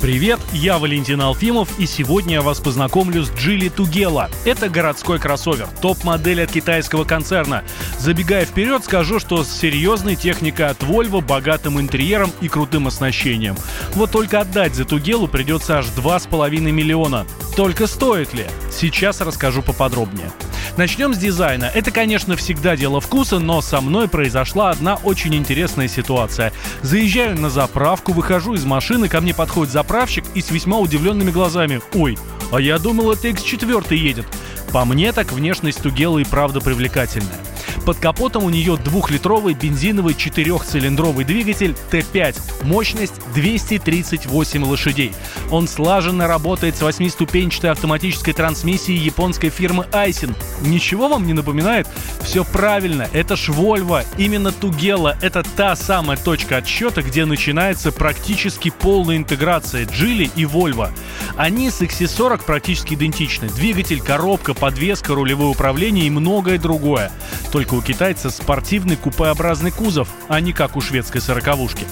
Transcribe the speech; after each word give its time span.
Привет, 0.00 0.40
я 0.54 0.78
Валентин 0.78 1.20
Алфимов, 1.20 1.78
и 1.78 1.84
сегодня 1.84 2.36
я 2.36 2.42
вас 2.42 2.58
познакомлю 2.58 3.22
с 3.22 3.30
Джили 3.32 3.68
Тугела. 3.68 4.30
Это 4.46 4.70
городской 4.70 5.18
кроссовер, 5.18 5.68
топ-модель 5.82 6.42
от 6.42 6.50
китайского 6.50 7.04
концерна. 7.04 7.64
Забегая 7.98 8.46
вперед, 8.46 8.82
скажу, 8.82 9.18
что 9.20 9.44
серьезная 9.44 10.16
техника 10.16 10.70
от 10.70 10.82
Volvo, 10.82 11.20
богатым 11.20 11.78
интерьером 11.78 12.30
и 12.40 12.48
крутым 12.48 12.86
оснащением. 12.86 13.56
Вот 13.94 14.10
только 14.10 14.40
отдать 14.40 14.74
за 14.74 14.86
Тугелу 14.86 15.28
придется 15.28 15.80
аж 15.80 15.86
2,5 15.88 16.60
миллиона. 16.72 17.26
Только 17.54 17.86
стоит 17.86 18.32
ли? 18.32 18.46
Сейчас 18.72 19.20
расскажу 19.20 19.60
поподробнее. 19.60 20.30
Начнем 20.76 21.14
с 21.14 21.18
дизайна. 21.18 21.70
Это, 21.74 21.90
конечно, 21.90 22.36
всегда 22.36 22.76
дело 22.76 23.00
вкуса, 23.00 23.38
но 23.38 23.60
со 23.60 23.80
мной 23.80 24.08
произошла 24.08 24.70
одна 24.70 24.96
очень 24.96 25.34
интересная 25.34 25.88
ситуация. 25.88 26.52
Заезжаю 26.82 27.38
на 27.38 27.50
заправку, 27.50 28.12
выхожу 28.12 28.54
из 28.54 28.64
машины, 28.64 29.08
ко 29.08 29.20
мне 29.20 29.34
подходит 29.34 29.72
заправщик 29.72 30.24
и 30.34 30.40
с 30.40 30.50
весьма 30.50 30.78
удивленными 30.78 31.30
глазами. 31.30 31.80
Ой, 31.94 32.16
а 32.52 32.60
я 32.60 32.78
думал, 32.78 33.12
это 33.12 33.28
X4 33.28 33.94
едет. 33.94 34.26
По 34.72 34.84
мне 34.84 35.12
так 35.12 35.32
внешность 35.32 35.82
Тугела 35.82 36.18
и 36.18 36.24
правда 36.24 36.60
привлекательная. 36.60 37.49
Под 37.84 37.98
капотом 37.98 38.44
у 38.44 38.50
нее 38.50 38.76
двухлитровый 38.76 39.54
бензиновый 39.54 40.14
четырехцилиндровый 40.14 41.24
двигатель 41.24 41.76
Т5, 41.90 42.64
мощность 42.64 43.14
238 43.34 44.64
лошадей. 44.64 45.12
Он 45.50 45.66
слаженно 45.68 46.26
работает 46.26 46.76
с 46.76 46.82
восьмиступенчатой 46.82 47.70
автоматической 47.70 48.34
трансмиссией 48.34 48.98
японской 48.98 49.50
фирмы 49.50 49.86
Айсин. 49.92 50.34
Ничего 50.62 51.08
вам 51.08 51.26
не 51.26 51.32
напоминает? 51.32 51.88
Все 52.22 52.44
правильно, 52.44 53.08
это 53.12 53.36
ж 53.36 53.48
Volvo. 53.48 54.04
Именно 54.18 54.52
Тугела— 54.52 55.16
это 55.22 55.42
та 55.56 55.74
самая 55.76 56.16
точка 56.16 56.58
отсчета, 56.58 57.02
где 57.02 57.24
начинается 57.24 57.92
практически 57.92 58.70
полная 58.70 59.16
интеграция 59.16 59.86
Джили 59.86 60.30
и 60.36 60.44
Volvo. 60.44 60.90
Они 61.36 61.70
с 61.70 61.80
XC40 61.80 62.44
практически 62.44 62.94
идентичны. 62.94 63.48
Двигатель, 63.48 64.00
коробка, 64.00 64.54
подвеска, 64.54 65.14
рулевое 65.14 65.50
управление 65.50 66.06
и 66.06 66.10
многое 66.10 66.58
другое. 66.58 67.10
Только 67.52 67.74
у 67.74 67.82
китайца 67.82 68.30
спортивный 68.30 68.96
купеобразный 68.96 69.70
кузов, 69.70 70.08
а 70.28 70.40
не 70.40 70.52
как 70.52 70.76
у 70.76 70.80
шведской 70.80 71.20
сороковушки. 71.20 71.86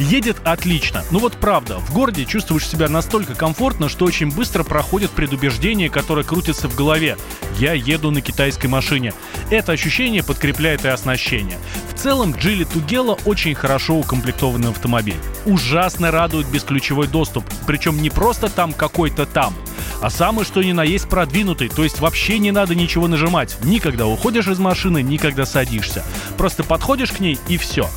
Едет 0.00 0.38
отлично. 0.44 1.04
Ну 1.10 1.18
вот 1.18 1.34
правда, 1.34 1.78
в 1.78 1.92
городе 1.92 2.24
чувствуешь 2.24 2.66
себя 2.66 2.88
настолько 2.88 3.34
комфортно, 3.34 3.90
что 3.90 4.06
очень 4.06 4.30
быстро 4.30 4.64
проходит 4.64 5.10
предубеждение, 5.10 5.90
которое 5.90 6.24
крутится 6.24 6.68
в 6.68 6.74
голове. 6.74 7.18
Я 7.58 7.74
еду 7.74 8.10
на 8.10 8.22
китайской 8.22 8.66
машине. 8.66 9.12
Это 9.50 9.72
ощущение 9.72 10.24
подкрепляет 10.24 10.86
и 10.86 10.88
оснащение. 10.88 11.58
В 11.92 11.98
целом, 11.98 12.32
Geely 12.32 12.66
Tugela 12.66 13.20
очень 13.26 13.54
хорошо 13.54 13.98
укомплектованный 13.98 14.70
автомобиль. 14.70 15.18
Ужасно 15.44 16.10
радует 16.10 16.46
бесключевой 16.46 17.06
доступ. 17.06 17.44
Причем 17.66 18.00
не 18.00 18.08
просто 18.08 18.48
там 18.48 18.72
какой-то 18.72 19.26
там, 19.26 19.54
а 20.00 20.08
самый 20.08 20.46
что 20.46 20.62
ни 20.62 20.72
на 20.72 20.82
есть 20.82 21.08
продвинутый, 21.10 21.68
то 21.68 21.84
есть 21.84 22.00
вообще 22.00 22.38
не 22.38 22.52
надо 22.52 22.74
ничего 22.74 23.06
нажимать. 23.06 23.58
Никогда 23.64 24.06
уходишь 24.06 24.48
из 24.48 24.58
машины, 24.58 25.02
никогда 25.02 25.44
садишься. 25.44 26.02
Просто 26.38 26.64
подходишь 26.64 27.12
к 27.12 27.20
ней 27.20 27.38
и 27.48 27.58
все. 27.58 27.88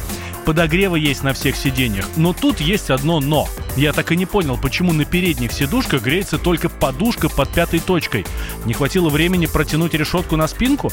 Подогревы 0.46 1.00
есть 1.00 1.24
на 1.24 1.34
всех 1.34 1.56
сиденьях, 1.56 2.06
но 2.18 2.34
тут 2.34 2.60
есть 2.60 2.90
одно 2.90 3.20
«но». 3.20 3.48
Я 3.76 3.94
так 3.94 4.12
и 4.12 4.16
не 4.16 4.26
понял, 4.26 4.58
почему 4.62 4.94
на 4.94 5.06
передних 5.06 5.52
сидушках 5.52 6.04
греется 6.04 6.38
только 6.38 6.70
подушка 6.70 7.30
под 7.30 7.50
пятой 7.50 7.80
точкой. 7.80 8.26
Не 8.66 8.74
хватило 8.74 9.10
времени 9.10 9.46
протянуть 9.48 9.94
решетку 9.94 10.36
на 10.36 10.48
спинку? 10.48 10.92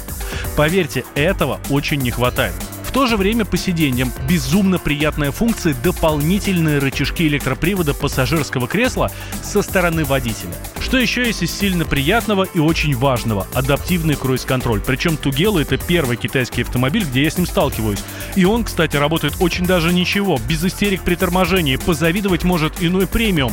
Поверьте, 0.57 1.05
этого 1.15 1.61
очень 1.69 2.01
не 2.01 2.11
хватает. 2.11 2.55
В 2.91 2.93
то 2.93 3.07
же 3.07 3.17
время 3.17 3.45
по 3.45 3.57
сиденьям 3.57 4.13
безумно 4.29 4.81
приятная 4.81 5.31
функция 5.31 5.75
дополнительные 5.75 6.81
рычажки 6.81 7.25
электропривода 7.29 7.95
пассажирского 7.95 8.67
кресла 8.67 9.13
со 9.45 9.63
стороны 9.63 10.05
водителя. 10.05 10.53
Что 10.81 10.99
еще 10.99 11.25
есть 11.25 11.45
из 11.45 11.57
сильно 11.57 11.85
приятного 11.85 12.49
и 12.53 12.59
очень 12.59 12.97
важного– 12.97 13.47
адаптивный 13.55 14.17
круиз-контроль. 14.17 14.81
Причем 14.81 15.17
Тугела– 15.17 15.59
это 15.61 15.77
первый 15.77 16.17
китайский 16.17 16.63
автомобиль, 16.63 17.05
где 17.05 17.23
я 17.23 17.31
с 17.31 17.37
ним 17.37 17.47
сталкиваюсь. 17.47 18.01
И 18.35 18.45
он, 18.45 18.65
кстати, 18.65 18.97
работает 18.97 19.35
очень 19.39 19.67
даже 19.67 19.93
ничего, 19.93 20.41
без 20.49 20.65
истерик 20.65 21.03
при 21.03 21.15
торможении. 21.15 21.77
Позавидовать 21.77 22.43
может 22.43 22.83
иной 22.83 23.07
премиум. 23.07 23.53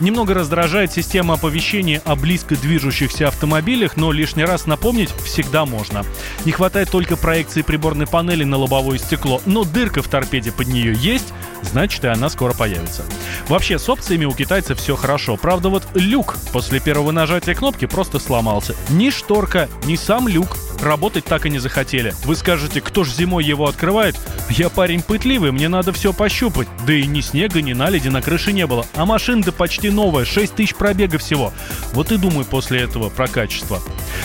Немного 0.00 0.34
раздражает 0.34 0.92
система 0.92 1.34
оповещения 1.34 2.02
о 2.04 2.16
близко 2.16 2.56
движущихся 2.56 3.28
автомобилях, 3.28 3.96
но 3.96 4.12
лишний 4.12 4.44
раз 4.44 4.66
напомнить 4.66 5.10
всегда 5.24 5.64
можно. 5.66 6.04
Не 6.44 6.52
хватает 6.52 6.90
только 6.90 7.16
проекции 7.16 7.62
приборной 7.62 8.06
панели 8.06 8.44
на 8.44 8.56
лобовое 8.56 8.98
стекло, 8.98 9.40
но 9.46 9.64
дырка 9.64 10.02
в 10.02 10.08
торпеде 10.08 10.52
под 10.52 10.68
нее 10.68 10.94
есть, 10.94 11.32
значит 11.62 12.04
и 12.04 12.08
она 12.08 12.28
скоро 12.28 12.52
появится. 12.52 13.04
Вообще, 13.48 13.78
с 13.78 13.88
опциями 13.88 14.24
у 14.24 14.32
китайцев 14.32 14.78
все 14.78 14.96
хорошо. 14.96 15.36
Правда, 15.36 15.68
вот 15.68 15.84
люк 15.94 16.36
после 16.52 16.80
первого 16.80 17.12
нажатия 17.12 17.54
кнопки 17.54 17.86
просто 17.86 18.18
сломался. 18.18 18.74
Ни 18.90 19.10
шторка, 19.10 19.68
ни 19.84 19.96
сам 19.96 20.28
люк 20.28 20.56
работать 20.84 21.24
так 21.24 21.46
и 21.46 21.50
не 21.50 21.58
захотели. 21.58 22.14
Вы 22.24 22.36
скажете, 22.36 22.80
кто 22.80 23.04
ж 23.04 23.10
зимой 23.10 23.44
его 23.44 23.66
открывает? 23.66 24.16
Я 24.50 24.68
парень 24.68 25.02
пытливый, 25.02 25.52
мне 25.52 25.68
надо 25.68 25.92
все 25.92 26.12
пощупать. 26.12 26.68
Да 26.86 26.92
и 26.92 27.06
ни 27.06 27.20
снега, 27.20 27.62
ни 27.62 27.72
наледи 27.72 28.08
на 28.08 28.22
крыше 28.22 28.52
не 28.52 28.66
было. 28.66 28.86
А 28.94 29.04
машина-то 29.04 29.52
почти 29.52 29.90
новая, 29.90 30.24
6 30.24 30.54
тысяч 30.54 30.74
пробега 30.74 31.18
всего. 31.18 31.52
Вот 31.92 32.12
и 32.12 32.16
думаю 32.16 32.44
после 32.44 32.80
этого 32.80 33.08
про 33.08 33.26
качество. 33.26 33.80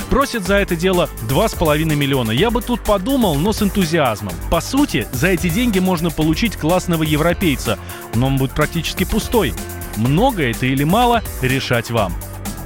Просит 0.10 0.46
за 0.46 0.56
это 0.56 0.76
дело 0.76 1.10
2,5 1.30 1.84
миллиона. 1.96 2.32
Я 2.32 2.52
бы 2.52 2.62
тут 2.62 2.82
подумал, 2.82 3.36
но 3.36 3.54
с 3.54 3.62
энтузиазмом. 3.62 4.34
По 4.52 4.62
сути, 4.62 5.08
за 5.12 5.28
эти 5.28 5.50
деньги 5.50 5.80
можно 5.80 6.10
получить 6.12 6.58
классного 6.58 7.04
европейца, 7.04 7.80
но 8.16 8.28
он 8.28 8.38
будет 8.38 8.52
практически 8.52 9.04
пустой. 9.04 9.54
Много 9.96 10.44
это 10.44 10.66
или 10.66 10.84
мало, 10.84 11.24
решать 11.42 11.92
вам. 11.92 12.14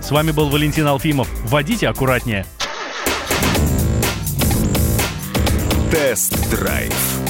С 0.02 0.12
вами 0.12 0.32
был 0.32 0.50
Валентин 0.50 0.86
Алфимов. 0.86 1.30
Водите 1.46 1.88
аккуратнее. 1.88 2.46
Тест-драйв. 5.94 7.23